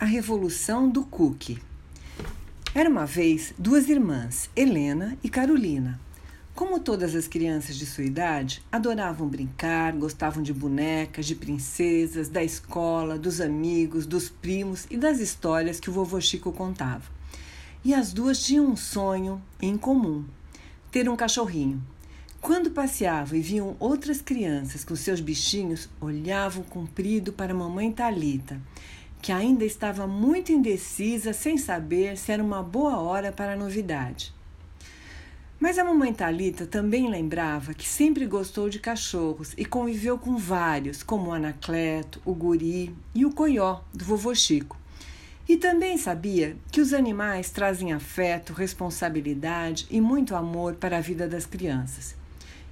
A 0.00 0.06
Revolução 0.06 0.88
do 0.88 1.04
Cookie. 1.04 1.58
Era 2.74 2.88
uma 2.88 3.04
vez 3.04 3.52
duas 3.58 3.86
irmãs, 3.86 4.48
Helena 4.56 5.14
e 5.22 5.28
Carolina. 5.28 6.00
Como 6.54 6.80
todas 6.80 7.14
as 7.14 7.28
crianças 7.28 7.76
de 7.76 7.84
sua 7.84 8.04
idade, 8.04 8.62
adoravam 8.72 9.28
brincar, 9.28 9.92
gostavam 9.92 10.42
de 10.42 10.54
bonecas, 10.54 11.26
de 11.26 11.34
princesas, 11.34 12.30
da 12.30 12.42
escola, 12.42 13.18
dos 13.18 13.42
amigos, 13.42 14.06
dos 14.06 14.30
primos 14.30 14.86
e 14.90 14.96
das 14.96 15.20
histórias 15.20 15.78
que 15.78 15.90
o 15.90 15.92
vovô 15.92 16.18
Chico 16.18 16.50
contava. 16.50 17.04
E 17.84 17.92
as 17.92 18.10
duas 18.10 18.42
tinham 18.42 18.64
um 18.68 18.76
sonho 18.76 19.38
em 19.60 19.76
comum: 19.76 20.24
ter 20.90 21.10
um 21.10 21.16
cachorrinho. 21.16 21.78
Quando 22.40 22.70
passeavam 22.70 23.38
e 23.38 23.42
viam 23.42 23.76
outras 23.78 24.22
crianças 24.22 24.82
com 24.82 24.96
seus 24.96 25.20
bichinhos, 25.20 25.90
olhavam 26.00 26.62
comprido 26.62 27.34
para 27.34 27.52
a 27.52 27.56
mamãe 27.56 27.92
Talita 27.92 28.58
que 29.20 29.32
ainda 29.32 29.64
estava 29.64 30.06
muito 30.06 30.52
indecisa, 30.52 31.32
sem 31.32 31.58
saber 31.58 32.16
se 32.16 32.32
era 32.32 32.42
uma 32.42 32.62
boa 32.62 32.98
hora 32.98 33.30
para 33.30 33.52
a 33.52 33.56
novidade. 33.56 34.32
Mas 35.58 35.78
a 35.78 35.84
mamãe 35.84 36.14
Talita 36.14 36.64
também 36.64 37.10
lembrava 37.10 37.74
que 37.74 37.86
sempre 37.86 38.24
gostou 38.24 38.70
de 38.70 38.78
cachorros 38.78 39.52
e 39.58 39.64
conviveu 39.66 40.18
com 40.18 40.38
vários, 40.38 41.02
como 41.02 41.28
o 41.28 41.32
Anacleto, 41.34 42.18
o 42.24 42.32
Guri 42.32 42.94
e 43.14 43.26
o 43.26 43.32
Coió, 43.32 43.80
do 43.92 44.02
vovô 44.02 44.34
Chico. 44.34 44.78
E 45.46 45.58
também 45.58 45.98
sabia 45.98 46.56
que 46.72 46.80
os 46.80 46.94
animais 46.94 47.50
trazem 47.50 47.92
afeto, 47.92 48.54
responsabilidade 48.54 49.86
e 49.90 50.00
muito 50.00 50.34
amor 50.34 50.76
para 50.76 50.96
a 50.96 51.00
vida 51.02 51.28
das 51.28 51.44
crianças. 51.44 52.14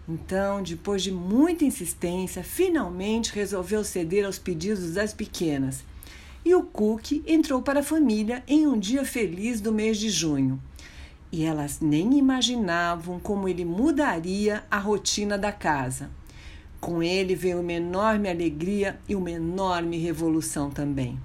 Então, 0.08 0.62
depois 0.62 1.02
de 1.02 1.12
muita 1.12 1.66
insistência, 1.66 2.42
finalmente 2.42 3.34
resolveu 3.34 3.84
ceder 3.84 4.24
aos 4.24 4.38
pedidos 4.38 4.94
das 4.94 5.12
pequenas 5.12 5.84
e 6.48 6.54
o 6.54 6.62
Cook 6.62 7.22
entrou 7.26 7.60
para 7.60 7.80
a 7.80 7.82
família 7.82 8.42
em 8.48 8.66
um 8.66 8.78
dia 8.78 9.04
feliz 9.04 9.60
do 9.60 9.70
mês 9.70 9.98
de 9.98 10.08
junho. 10.08 10.58
E 11.30 11.44
elas 11.44 11.78
nem 11.78 12.16
imaginavam 12.16 13.20
como 13.20 13.46
ele 13.46 13.66
mudaria 13.66 14.64
a 14.70 14.78
rotina 14.78 15.36
da 15.36 15.52
casa. 15.52 16.08
Com 16.80 17.02
ele 17.02 17.34
veio 17.34 17.60
uma 17.60 17.74
enorme 17.74 18.30
alegria 18.30 18.98
e 19.06 19.14
uma 19.14 19.30
enorme 19.30 19.98
revolução 19.98 20.70
também. 20.70 21.20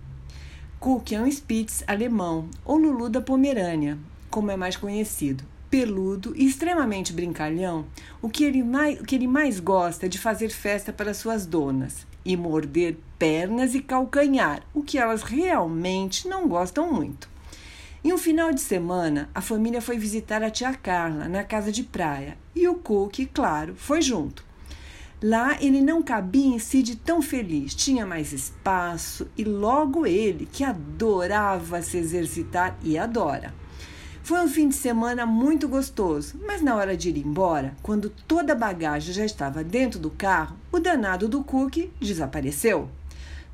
Cook 0.78 1.14
é 1.14 1.22
um 1.22 1.32
Spitz 1.32 1.86
alemão, 1.88 2.50
ou 2.66 2.76
Lulu 2.76 3.08
da 3.08 3.22
Pomerânia, 3.22 3.98
como 4.30 4.52
é 4.52 4.58
mais 4.58 4.76
conhecido. 4.76 5.46
Peludo 5.70 6.34
e 6.36 6.46
extremamente 6.46 7.14
brincalhão, 7.14 7.86
o 8.22 8.28
que, 8.28 8.44
ele 8.44 8.62
mais, 8.62 9.00
o 9.00 9.06
que 9.06 9.16
ele 9.16 9.28
mais 9.28 9.62
gosta 9.62 10.06
é 10.06 10.10
de 10.10 10.20
fazer 10.20 10.50
festa 10.50 10.92
para 10.92 11.14
suas 11.14 11.46
donas 11.46 12.06
e 12.26 12.38
morder 12.38 12.98
pernas 13.18 13.76
e 13.76 13.82
calcanhar, 13.82 14.64
o 14.74 14.84
que 14.84 14.98
elas 14.98 15.24
realmente 15.24 16.28
não 16.28 16.48
gostam 16.48 16.92
muito. 16.92 17.30
Em 18.04 18.12
um 18.12 18.18
final 18.18 18.52
de 18.54 18.62
semana, 18.62 19.30
a 19.34 19.42
família 19.42 19.82
foi 19.82 19.98
visitar 19.98 20.44
a 20.44 20.50
tia 20.50 20.74
Carla 20.74 21.28
na 21.28 21.44
casa 21.44 21.72
de 21.72 21.84
praia 21.84 22.38
e 22.56 22.68
o 22.68 22.76
Cook, 22.76 23.30
claro, 23.34 23.76
foi 23.76 24.02
junto. 24.02 24.44
Lá 25.22 25.58
ele 25.62 25.82
não 25.82 26.04
cabia 26.04 26.56
em 26.56 26.60
si 26.60 26.84
de 26.84 26.98
tão 26.98 27.22
feliz, 27.22 27.74
tinha 27.74 28.06
mais 28.06 28.34
espaço 28.34 29.28
e 29.38 29.44
logo 29.44 30.06
ele, 30.06 30.46
que 30.52 30.64
adorava 30.64 31.82
se 31.82 31.98
exercitar 31.98 32.78
e 32.84 32.98
adora 32.98 33.63
foi 34.24 34.40
um 34.40 34.48
fim 34.48 34.70
de 34.70 34.76
semana 34.76 35.26
muito 35.26 35.68
gostoso, 35.68 36.40
mas 36.48 36.62
na 36.62 36.76
hora 36.76 36.96
de 36.96 37.10
ir 37.10 37.18
embora, 37.18 37.76
quando 37.84 38.10
toda 38.10 38.54
a 38.54 38.56
bagagem 38.56 39.14
já 39.14 39.26
estava 39.26 39.66
dentro 39.66 40.00
do 40.00 40.10
carro, 40.10 40.56
o 40.72 40.80
danado 40.80 41.28
do 41.28 41.44
cookie 41.44 41.92
desapareceu. 42.00 42.88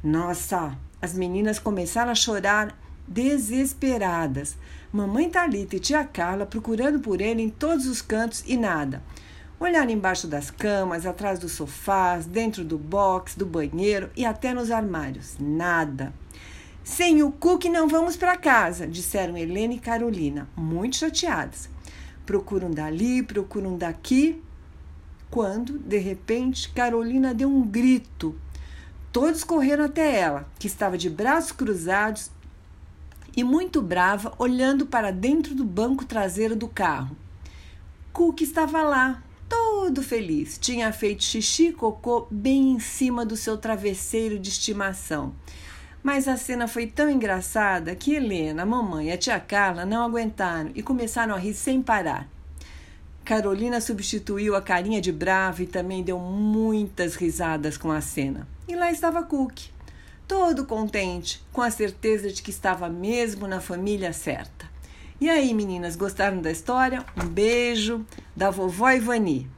Nossa, 0.03 0.77
as 1.01 1.15
meninas 1.15 1.57
começaram 1.57 2.11
a 2.11 2.15
chorar 2.15 2.77
desesperadas. 3.07 4.55
Mamãe 4.93 5.27
Talita 5.27 5.75
e 5.75 5.79
tia 5.79 6.03
Carla 6.03 6.45
procurando 6.45 6.99
por 6.99 7.19
ele 7.19 7.41
em 7.41 7.49
todos 7.49 7.87
os 7.87 7.99
cantos 7.99 8.43
e 8.45 8.55
nada. 8.55 9.01
Olharam 9.59 9.89
embaixo 9.89 10.27
das 10.27 10.51
camas, 10.51 11.03
atrás 11.03 11.39
dos 11.39 11.53
sofás, 11.53 12.27
dentro 12.27 12.63
do 12.63 12.77
box, 12.77 13.35
do 13.35 13.45
banheiro 13.45 14.11
e 14.15 14.23
até 14.23 14.53
nos 14.53 14.69
armários. 14.69 15.35
Nada. 15.39 16.13
Sem 16.89 17.21
o 17.21 17.31
Cook 17.31 17.65
não 17.65 17.87
vamos 17.87 18.17
para 18.17 18.35
casa, 18.35 18.87
disseram 18.87 19.37
Helena 19.37 19.75
e 19.75 19.79
Carolina, 19.79 20.49
muito 20.57 20.97
chateadas. 20.97 21.69
Procuram 22.25 22.71
dali, 22.71 23.21
procuram 23.21 23.77
daqui. 23.77 24.41
Quando, 25.29 25.77
de 25.77 25.99
repente, 25.99 26.67
Carolina 26.69 27.31
deu 27.31 27.47
um 27.47 27.61
grito. 27.61 28.35
Todos 29.13 29.43
correram 29.43 29.85
até 29.85 30.19
ela, 30.19 30.49
que 30.57 30.65
estava 30.65 30.97
de 30.97 31.11
braços 31.11 31.51
cruzados 31.51 32.31
e 33.37 33.43
muito 33.43 33.83
brava, 33.83 34.33
olhando 34.39 34.87
para 34.87 35.11
dentro 35.11 35.53
do 35.53 35.63
banco 35.63 36.05
traseiro 36.05 36.55
do 36.55 36.67
carro. 36.67 37.15
Cook 38.11 38.41
estava 38.41 38.81
lá, 38.81 39.23
todo 39.47 40.01
feliz. 40.01 40.57
Tinha 40.57 40.91
feito 40.91 41.23
xixi 41.23 41.67
e 41.67 41.73
cocô 41.73 42.27
bem 42.31 42.71
em 42.71 42.79
cima 42.79 43.23
do 43.23 43.37
seu 43.37 43.59
travesseiro 43.59 44.39
de 44.39 44.49
estimação. 44.49 45.35
Mas 46.01 46.27
a 46.27 46.37
cena 46.37 46.67
foi 46.67 46.87
tão 46.87 47.09
engraçada 47.09 47.95
que 47.95 48.13
Helena, 48.13 48.63
a 48.63 48.65
mamãe 48.65 49.07
e 49.07 49.11
a 49.11 49.17
tia 49.17 49.39
Carla 49.39 49.85
não 49.85 50.03
aguentaram 50.03 50.71
e 50.73 50.81
começaram 50.81 51.35
a 51.35 51.37
rir 51.37 51.53
sem 51.53 51.81
parar. 51.81 52.27
Carolina 53.25 53.79
substituiu 53.79 54.55
a 54.55 54.61
carinha 54.61 55.01
de 55.01 55.11
brava 55.11 55.61
e 55.61 55.67
também 55.67 56.01
deu 56.01 56.17
muitas 56.17 57.15
risadas 57.15 57.77
com 57.77 57.91
a 57.91 58.01
cena. 58.01 58.47
E 58.67 58.75
lá 58.75 58.91
estava 58.91 59.21
Cook, 59.23 59.67
todo 60.27 60.65
contente, 60.65 61.43
com 61.51 61.61
a 61.61 61.69
certeza 61.69 62.31
de 62.31 62.41
que 62.41 62.49
estava 62.49 62.89
mesmo 62.89 63.45
na 63.45 63.59
família 63.59 64.13
certa. 64.13 64.67
E 65.21 65.29
aí, 65.29 65.53
meninas, 65.53 65.97
gostaram 65.97 66.41
da 66.41 66.49
história? 66.49 67.05
Um 67.21 67.27
beijo 67.27 68.05
da 68.35 68.49
vovó 68.49 68.89
Ivani. 68.89 69.49